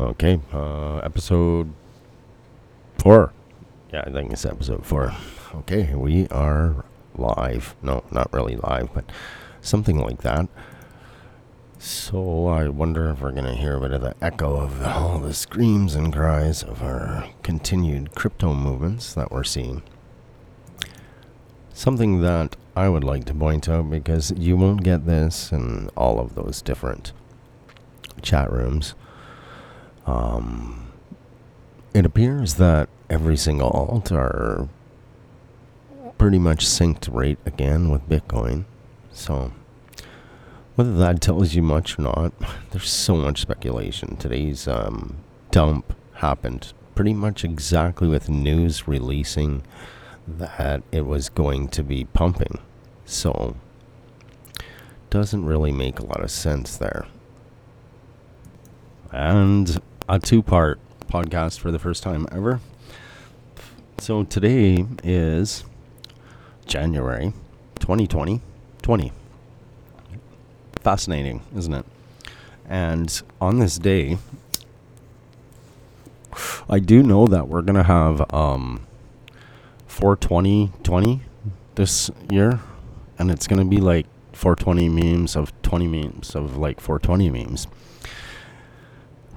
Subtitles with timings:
[0.00, 1.74] Okay, uh, episode
[2.96, 3.34] four.
[3.92, 5.12] Yeah, I think it's episode four.
[5.54, 7.76] Okay, we are live.
[7.82, 9.04] No, not really live, but
[9.60, 10.48] something like that.
[11.78, 15.18] So I wonder if we're going to hear a bit of the echo of all
[15.18, 19.82] the screams and cries of our continued crypto movements that we're seeing.
[21.74, 26.18] Something that I would like to point out because you won't get this in all
[26.18, 27.12] of those different
[28.22, 28.94] chat rooms.
[30.06, 30.92] Um,
[31.94, 34.68] it appears that every single alt are
[36.18, 38.64] pretty much synced right again with Bitcoin.
[39.12, 39.52] So,
[40.76, 42.32] whether that tells you much or not,
[42.70, 44.16] there's so much speculation.
[44.16, 45.16] Today's um,
[45.50, 49.62] dump happened pretty much exactly with news releasing
[50.28, 52.58] that it was going to be pumping.
[53.06, 53.56] So,
[55.08, 57.06] doesn't really make a lot of sense there.
[59.10, 62.58] And a two part podcast for the first time ever.
[63.98, 65.62] So today is
[66.66, 67.32] January
[67.78, 68.40] 2020.
[68.82, 69.12] 20.
[70.80, 71.86] Fascinating, isn't it?
[72.68, 74.18] And on this day,
[76.68, 78.84] I do know that we're going to have um,
[79.86, 81.20] 420 20
[81.76, 82.58] this year.
[83.16, 87.68] And it's going to be like 420 memes of 20 memes of like 420 memes.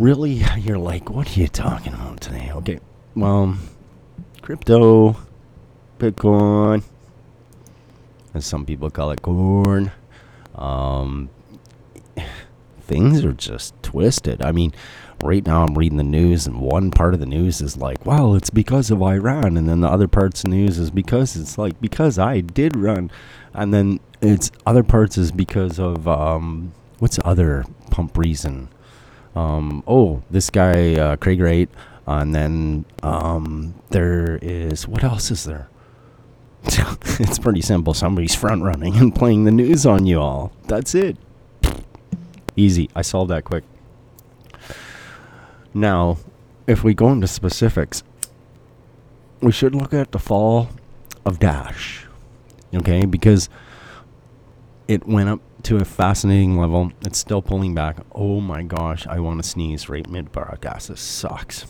[0.00, 0.42] Really?
[0.56, 2.50] You're like, what are you talking about today?
[2.54, 2.80] Okay.
[3.14, 3.58] Well,
[4.40, 5.14] crypto,
[5.98, 6.82] Bitcoin,
[8.32, 9.92] as some people call it, corn.
[10.54, 11.28] Um,
[12.80, 14.40] things are just twisted.
[14.40, 14.72] I mean,
[15.22, 18.34] right now I'm reading the news, and one part of the news is like, well,
[18.34, 19.58] it's because of Iran.
[19.58, 22.74] And then the other parts of the news is because it's like, because I did
[22.74, 23.10] run.
[23.52, 28.70] And then it's other parts is because of, um, what's the other pump reason?
[29.34, 31.68] Um, oh, this guy, uh, Craig Wright.
[32.06, 35.68] And then um, there is, what else is there?
[36.64, 37.94] it's pretty simple.
[37.94, 40.52] Somebody's front running and playing the news on you all.
[40.66, 41.16] That's it.
[42.56, 42.90] Easy.
[42.94, 43.64] I solved that quick.
[45.72, 46.18] Now,
[46.66, 48.02] if we go into specifics,
[49.40, 50.68] we should look at the fall
[51.24, 52.06] of Dash.
[52.74, 53.06] Okay?
[53.06, 53.48] Because
[54.88, 55.40] it went up
[55.70, 56.90] to a fascinating level.
[57.02, 57.98] It's still pulling back.
[58.12, 60.88] Oh my gosh, I want to sneeze right mid broadcast.
[60.88, 61.64] This sucks.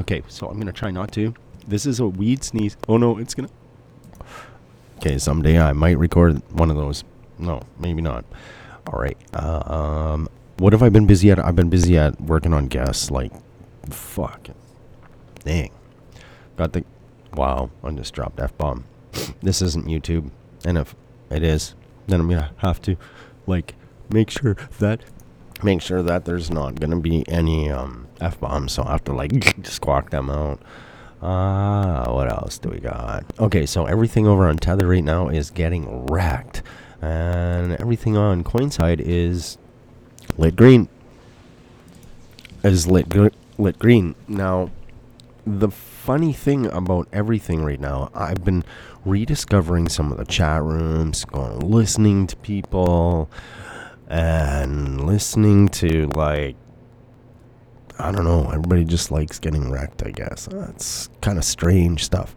[0.00, 1.34] Okay, so I'm to try not to.
[1.68, 2.78] This is a weed sneeze.
[2.88, 3.54] Oh no, it's to.
[4.96, 7.04] Okay, someday I might record one of those.
[7.38, 8.24] No, maybe not.
[8.86, 9.18] All right.
[9.34, 11.38] Uh, um, what have I been busy at?
[11.38, 13.10] I've been busy at working on guests.
[13.10, 13.32] Like,
[13.90, 14.48] fuck.
[15.44, 15.70] Dang.
[16.56, 16.84] Got the.
[17.34, 18.86] Wow, I just dropped F bomb.
[19.42, 20.30] This isn't YouTube.
[20.64, 20.94] And if
[21.30, 21.74] it is,
[22.06, 22.96] then I'm to have to,
[23.46, 23.74] like,
[24.10, 25.00] make sure that.
[25.62, 28.72] Make sure that there's not to be any um, F bombs.
[28.72, 29.32] So I have to, like,
[29.64, 30.60] squawk them out.
[31.22, 33.24] Ah, uh, what else do we got?
[33.38, 36.62] Okay, so everything over on Tether right now is getting wrecked.
[37.00, 39.56] And everything on Coinside is
[40.36, 40.88] lit green.
[42.64, 43.28] Is lit gr-
[43.58, 44.16] lit green.
[44.26, 44.70] Now,
[45.46, 48.64] the funny thing about everything right now, I've been
[49.04, 53.30] rediscovering some of the chat rooms, going listening to people,
[54.08, 56.56] and listening to like
[57.98, 58.48] I don't know.
[58.48, 60.46] Everybody just likes getting wrecked, I guess.
[60.46, 62.34] That's kind of strange stuff.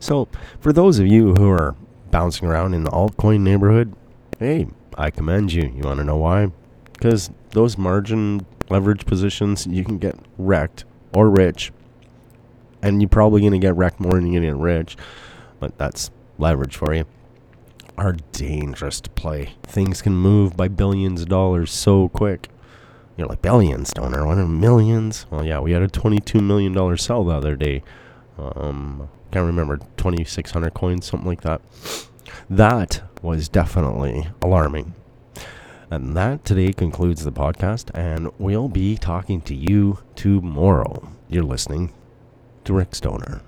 [0.00, 0.28] So,
[0.60, 1.74] for those of you who are
[2.10, 3.94] bouncing around in the altcoin neighborhood,
[4.38, 5.64] hey, I commend you.
[5.64, 6.50] You want to know why?
[6.92, 11.72] Because those margin leverage positions, you can get wrecked or rich.
[12.86, 14.96] And you're probably going to get wrecked more than you're going to get rich.
[15.58, 17.04] But that's leverage for you.
[17.98, 19.54] Are dangerous to play.
[19.62, 22.48] Things can move by billions of dollars so quick.
[23.16, 24.26] You're like billions, stoner.
[24.26, 25.26] What are millions?
[25.30, 27.82] Well, yeah, we had a twenty-two million dollar sell the other day.
[28.38, 31.62] Um, can't remember twenty-six hundred coins, something like that.
[32.50, 34.94] That was definitely alarming.
[35.90, 41.08] And that today concludes the podcast, and we'll be talking to you tomorrow.
[41.30, 41.94] You're listening
[42.70, 43.40] Rick Stoner.